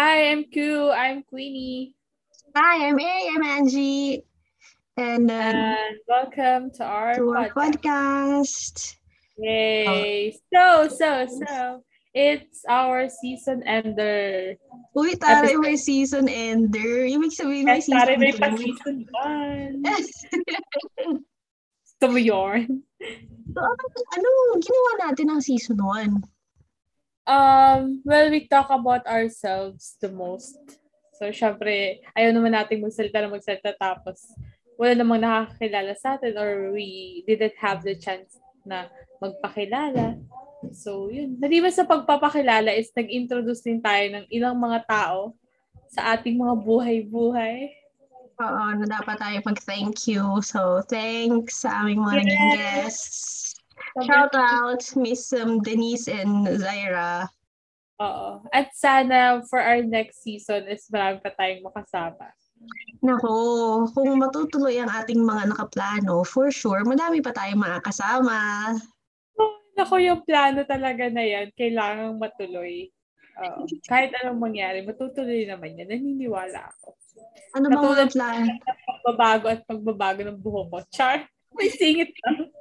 [0.00, 0.88] Hi, I'm Q.
[0.88, 1.92] I'm Queenie.
[2.56, 3.28] Hi, I'm A.
[3.36, 4.24] I'm Angie.
[4.96, 7.76] And, uh, And welcome to our to our podcast.
[7.84, 8.96] podcast.
[9.36, 10.32] Yay!
[10.48, 11.84] So, so, so,
[12.16, 14.56] it's our season ender.
[14.96, 17.04] Uy, taray may season ender.
[17.04, 19.84] Ibig sabihin may Yes, season may pa season 1.
[21.84, 22.88] Gusto mo yun?
[23.52, 23.60] so,
[24.16, 24.28] ano,
[24.64, 26.39] ginawa natin ng season 1?
[27.26, 30.58] Um, well, we talk about ourselves the most.
[31.20, 34.32] So, syempre, ayaw naman natin magsalita na magsalita tapos
[34.80, 38.88] wala namang nakakakilala sa atin or we didn't have the chance na
[39.20, 40.16] magpakilala.
[40.72, 41.36] So, yun.
[41.36, 45.36] Maliban sa pagpapakilala is nag-introduce din tayo ng ilang mga tao
[45.92, 47.68] sa ating mga buhay-buhay.
[48.40, 50.40] Oo, na dapat tayo mag-thank you.
[50.40, 52.56] So, thanks sa aming mga naging Yes.
[52.56, 53.59] guests.
[54.06, 57.28] Shout out Miss um, Denise and Zaira.
[58.00, 58.40] Oo.
[58.48, 62.32] At sana for our next season is marami pa tayong makasama.
[63.00, 63.32] Nako,
[63.96, 68.36] kung matutuloy ang ating mga nakaplano, for sure, madami pa tayong makakasama.
[69.80, 72.92] Ako yung plano talaga na yan, kailangang matuloy.
[73.40, 73.64] Oo.
[73.88, 75.88] Kahit anong mangyari, matutuloy naman yan.
[75.88, 76.92] Naniniwala ako.
[77.56, 78.52] Ano bang mga plano?
[78.84, 80.78] Pagbabago at pagbabago ng buhok ko.
[80.92, 81.24] Char!
[81.56, 82.52] May singit lang.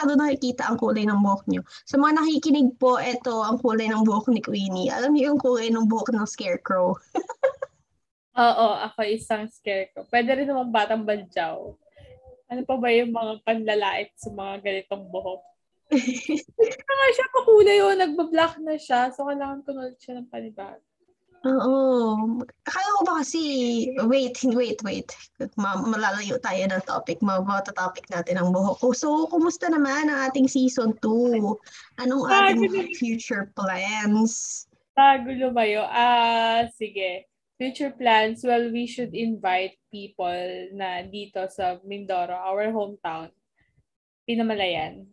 [0.00, 1.60] Masyado nakikita ang kulay ng buhok niyo.
[1.84, 4.88] Sa mga nakikinig po, ito ang kulay ng buhok ni Queenie.
[4.88, 6.96] Alam niyo yung kulay ng buhok ng scarecrow.
[8.40, 10.08] Oo, ako isang scarecrow.
[10.08, 11.76] Pwede rin naman batang badyaw.
[12.48, 15.44] Ano pa ba yung mga panlalait sa mga ganitong buhok?
[16.88, 19.12] Kaya nga siya pakulay yun, nagba-black na siya.
[19.12, 20.80] So, kailangan ko na siya ng panibago.
[21.40, 21.76] Oo.
[22.68, 23.40] Akala ko ba kasi,
[24.04, 25.08] wait, wait, wait.
[25.56, 27.24] Ma- malalayo tayo ng topic.
[27.24, 28.88] Mabata-topic natin ang buhok ko.
[28.92, 31.56] So, kumusta naman ang ating season 2?
[32.04, 34.66] Anong Ah, ating future plans?
[34.92, 37.24] Bago lumayo, ah, sige.
[37.56, 40.44] Future plans, well, we should invite people
[40.76, 43.28] na dito sa Mindoro, our hometown,
[44.24, 45.08] Pinamalayan,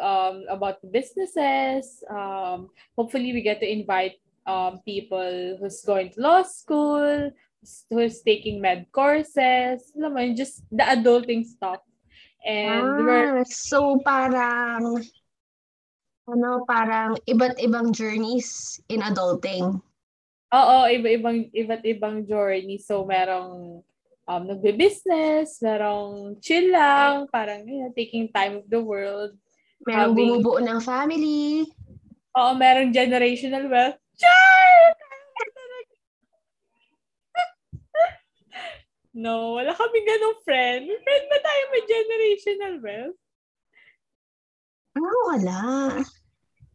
[0.00, 2.04] um, about the businesses.
[2.08, 7.32] Um, hopefully, we get to invite um, people who's going to law school,
[7.90, 11.80] who's, taking med courses, alam mo just the adulting stuff.
[12.44, 15.00] And we're, Ah, so parang,
[16.28, 19.80] ano, parang iba't ibang journeys in adulting.
[20.54, 22.78] Oo, iba-ibang iba't ibang journey.
[22.78, 23.82] So merong
[24.24, 29.34] um nagbe-business, merong chill lang, parang know, taking time of the world.
[29.82, 31.66] Merong Sabi- bumubuo ng family.
[32.38, 33.98] Oo, merong generational wealth.
[34.14, 34.94] Char!
[39.14, 40.84] No, wala kami ganong friend.
[40.90, 43.18] Friend ba tayo may generational wealth?
[44.94, 45.60] Ano, wala.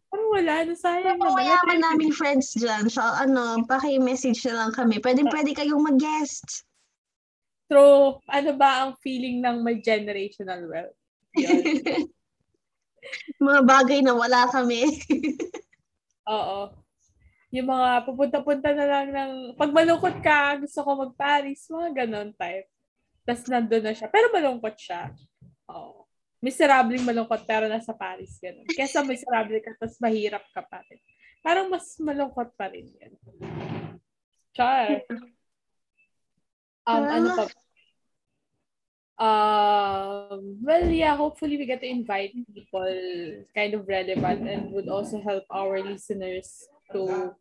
[0.09, 1.37] Parang wala, nasayang Mga naman.
[1.37, 2.89] mayaman naming friends dyan.
[2.89, 4.97] So, ano, paki-message na lang kami.
[4.97, 6.65] Pwede, pwede kayong mag-guest.
[7.69, 10.97] True, ano ba ang feeling ng may generational wealth?
[13.45, 14.89] Mga bagay na wala kami.
[16.33, 16.73] Oo.
[17.49, 22.69] Yung mga pupunta-punta na lang ng, pag malungkot ka, gusto ko mag-Paris, mga ganon type.
[23.25, 24.05] Tapos nandun na siya.
[24.09, 25.09] Pero malungkot siya.
[25.73, 26.05] Oo.
[26.39, 28.37] Miserableng malungkot pero nasa Paris.
[28.37, 28.69] Ganon.
[28.69, 31.01] Kesa miserable ka, tapos mahirap ka pa rin.
[31.41, 33.13] Parang mas malungkot pa rin yan.
[34.53, 35.03] Char.
[36.85, 37.43] Um, ano pa?
[39.19, 42.87] Um, well, yeah, hopefully we get to invite people
[43.51, 47.35] kind of relevant and would also help our listeners to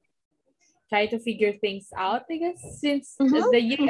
[0.88, 3.44] try to figure things out, I guess, since Mhm.
[3.52, 3.88] the year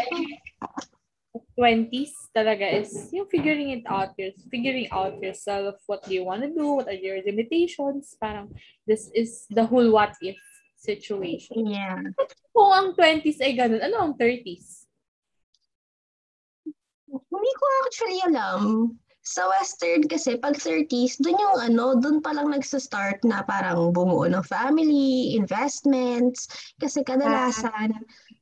[1.55, 6.43] 20s talaga is yung figuring it out, your, figuring out yourself, what do you want
[6.43, 8.51] to do, what are your limitations, parang
[8.87, 10.39] this is the whole what if
[10.79, 11.67] situation.
[11.67, 11.99] yeah.
[12.55, 14.87] Kung ang 20s ay ganun, ano ang 30s?
[17.09, 18.59] Hindi ko actually alam.
[19.29, 24.41] Sa Western kasi, pag 30s, dun yung ano, dun palang nagsa-start na parang bumuo ng
[24.41, 26.49] family, investments.
[26.81, 27.93] Kasi kadalasan,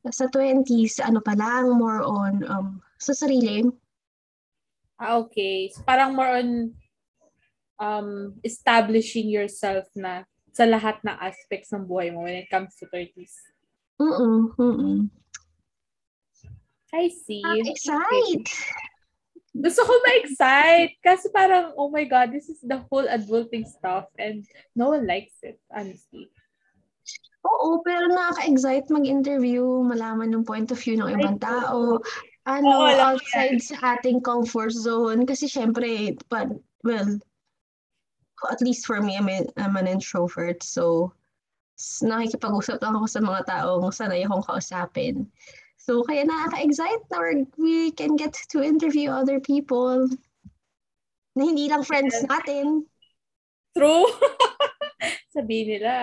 [0.07, 3.67] sa 20s, ano pa lang, more on um, sa sarili.
[5.03, 5.75] Ah, okay.
[5.75, 6.79] So, parang more on
[7.83, 10.23] um, establishing yourself na
[10.55, 13.35] sa lahat ng aspects ng buhay mo when it comes to 30s.
[13.99, 15.11] Mm-mm, mm-mm.
[16.95, 17.43] I see.
[17.43, 18.47] I'm excited!
[19.57, 24.45] Gusto ko ma-excite kasi parang, oh my God, this is the whole adulting stuff and
[24.77, 26.29] no one likes it, honestly.
[27.47, 32.03] Oo, pero nakaka-excite mag-interview, malaman yung point of view ng ibang tao.
[32.47, 35.23] Ano, Oo, outside sa ating comfort zone.
[35.27, 36.51] Kasi syempre, but,
[36.83, 37.07] well,
[38.51, 40.63] at least for me, I'm, a- I'm an introvert.
[40.63, 41.15] So,
[42.03, 45.31] nakikipag-usap lang ako sa mga taong sanay akong kausapin.
[45.87, 50.11] So, kaya nakaka-excite na we can get to interview other people
[51.39, 52.91] na hindi lang friends natin.
[53.71, 54.11] True.
[55.37, 55.95] Sabihin nila,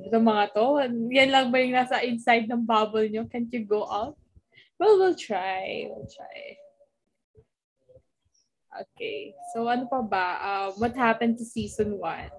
[0.00, 0.80] ito mga to,
[1.12, 3.28] yan lang ba yung nasa inside ng bubble nyo?
[3.28, 4.16] Can't you go out?
[4.80, 5.92] Well, we'll try.
[5.92, 6.56] We'll try.
[8.72, 9.36] Okay.
[9.52, 10.26] So, ano pa ba?
[10.40, 12.32] Uh, what happened to season 1?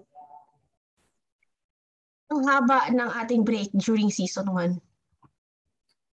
[2.34, 4.81] Ang haba ng ating break during season 1.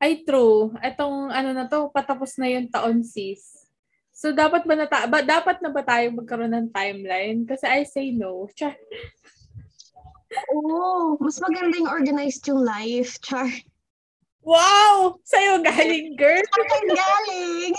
[0.05, 0.69] Ay, true.
[0.85, 3.65] Etong ano na to, patapos na yung taon, sis.
[4.13, 7.41] So, dapat ba, na ta- ba dapat na ba tayo magkaroon ng timeline?
[7.41, 8.45] Kasi I say no.
[8.53, 8.77] Char.
[10.53, 11.17] Oo.
[11.17, 13.49] Mas maganda yung organized yung life, Char.
[14.45, 15.17] Wow!
[15.25, 16.37] Sa'yo galing, girl.
[16.53, 17.73] Sa'yo galing.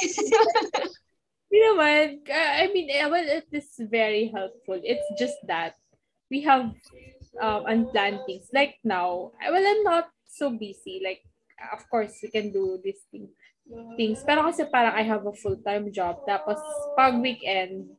[1.47, 2.27] Hindi naman.
[2.27, 4.83] Uh, I mean, eh, well, it is very helpful.
[4.83, 5.79] It's just that
[6.27, 6.75] we have
[7.39, 8.51] um, unplanned things.
[8.51, 10.99] Like now, well, I'm not so busy.
[10.99, 11.23] Like,
[11.73, 13.33] of course, we can do these things.
[13.97, 14.23] things.
[14.23, 16.23] Pero kasi parang I have a full-time job.
[16.29, 16.59] Tapos,
[16.95, 17.91] pag weekend,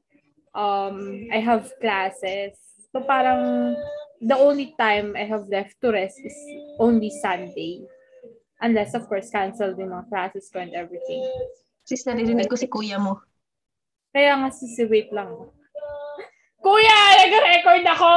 [0.56, 2.56] um, I have classes.
[2.94, 3.76] So, parang
[4.24, 6.38] the only time I have left to rest is
[6.80, 7.84] only Sunday.
[8.58, 11.22] Unless, of course, cancel din mga classes ko and everything.
[11.86, 13.22] Sis, naririnig ko si kuya mo.
[14.10, 15.30] Kaya nga, sisi, wait lang.
[16.66, 18.12] Kuya, nag-record ako!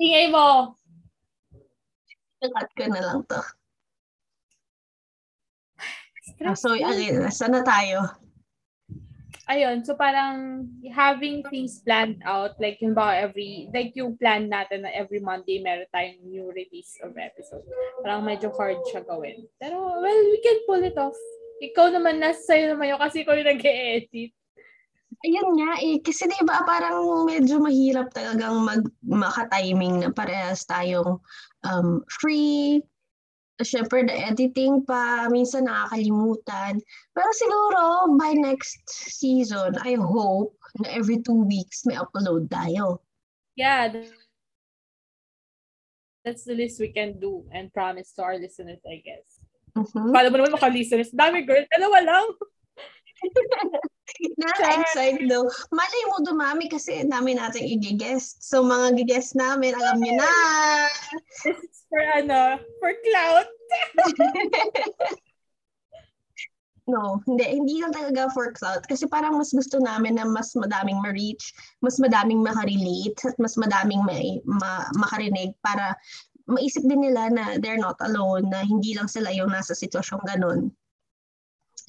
[0.00, 0.79] Ingay mo!
[2.40, 3.40] Cut ko na lang to.
[6.40, 8.00] Ah, so, ayun, saan na tayo?
[9.50, 10.62] Ayun, so parang
[10.94, 15.58] having things planned out, like yung ba every, like yung plan natin na every Monday
[15.58, 17.66] meron tayong new release of episode.
[18.00, 19.42] Parang medyo hard siya gawin.
[19.58, 21.18] Pero, well, we can pull it off.
[21.60, 24.32] Ikaw naman, nasa sa'yo naman yun kasi ikaw yung nag-edit.
[25.20, 31.18] Ayun nga eh, kasi di ba parang medyo mahirap talagang mag maka-timing na parehas tayong
[31.64, 32.82] um, free,
[33.60, 36.80] syempre the editing pa, minsan nakakalimutan.
[37.12, 43.04] Pero siguro by next season, I hope na every two weeks may upload tayo.
[43.58, 43.92] Yeah,
[46.24, 49.40] that's the least we can do and promise to our listeners, I guess.
[49.76, 50.10] Mm-hmm.
[50.10, 51.12] Paano mo naman maka-listeners?
[51.14, 52.26] Dami girl, dalawa lang.
[54.18, 55.46] Nakaka-excite daw.
[55.72, 58.42] Malay mo dumami kasi dami nating i-guest.
[58.42, 60.26] So mga gi-guest namin, alam niyo na.
[61.44, 63.48] This is for ano, for clout.
[66.90, 67.46] no, hindi.
[67.46, 68.84] Hindi lang talaga for clout.
[68.84, 74.02] Kasi parang mas gusto namin na mas madaming ma-reach, mas madaming makarelate, at mas madaming
[74.04, 75.94] may, ma, makarinig para
[76.50, 80.74] maisip din nila na they're not alone, na hindi lang sila yung nasa sitwasyong ganun.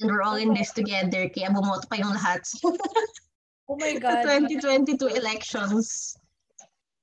[0.02, 2.42] We're all in this together, kaya bumoto pa yung lahat.
[3.68, 4.26] oh my God.
[4.26, 6.16] 2022 elections.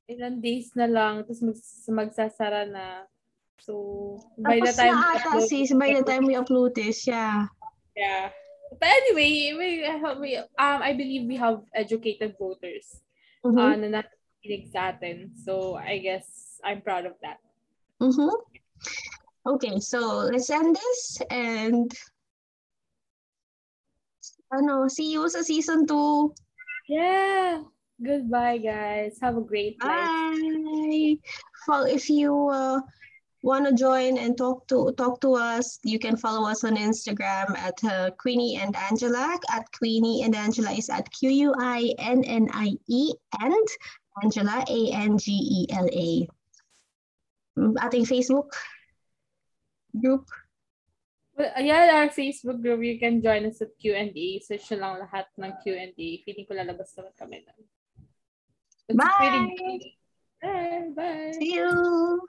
[0.09, 1.57] Ilang days na lang, tapos mag,
[1.87, 3.05] magsasara na.
[3.59, 4.95] So, by Tapos the time...
[4.95, 7.45] na ata, upload, sis, by the time we upload this, yeah.
[7.93, 8.31] Yeah.
[8.79, 9.69] But anyway, we,
[10.19, 13.03] we, um, I believe we have educated voters
[13.43, 13.57] mm-hmm.
[13.59, 15.35] uh, na nakikinig sa atin.
[15.35, 17.43] So, I guess I'm proud of that.
[18.01, 18.31] Mm-hmm.
[19.45, 21.91] Okay, so let's end this and
[24.51, 26.33] ano, see you sa season 2.
[26.89, 27.61] Yeah.
[27.99, 29.19] Goodbye, guys.
[29.21, 29.87] Have a great day.
[29.87, 31.17] Bye.
[31.67, 32.79] Well, if you uh,
[33.43, 37.57] want to join and talk to talk to us, you can follow us on Instagram
[37.59, 39.37] at uh, Queenie and Angela.
[39.51, 43.67] At Queenie and Angela is at Q U I N N I E and
[44.23, 46.27] Angela A N G E L A.
[47.59, 48.55] Mm, ating Facebook
[49.99, 50.23] group.
[51.39, 54.43] Well, yeah, our Facebook group, you can join us at Q&A.
[54.43, 55.95] Search lang lahat ng Q&A.
[56.27, 57.47] Feeling ko lalabas naman kami.
[58.91, 59.47] Bye!
[60.43, 60.91] Bye!
[60.91, 61.31] Bye!
[61.39, 62.19] See you!